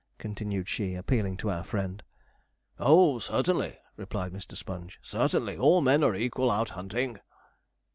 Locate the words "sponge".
4.57-4.97